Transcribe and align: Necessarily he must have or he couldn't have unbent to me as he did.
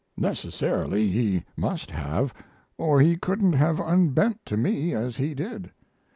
Necessarily 0.17 1.11
he 1.11 1.43
must 1.55 1.91
have 1.91 2.33
or 2.75 3.01
he 3.01 3.17
couldn't 3.17 3.53
have 3.53 3.79
unbent 3.79 4.43
to 4.47 4.57
me 4.57 4.95
as 4.95 5.17
he 5.17 5.35
did. 5.35 5.69